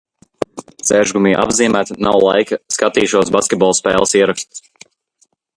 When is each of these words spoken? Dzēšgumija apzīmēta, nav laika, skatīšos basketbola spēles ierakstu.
Dzēšgumija 0.85 1.43
apzīmēta, 1.43 1.99
nav 2.09 2.17
laika, 2.29 2.61
skatīšos 2.79 3.33
basketbola 3.39 3.79
spēles 3.81 4.19
ierakstu. 4.23 4.69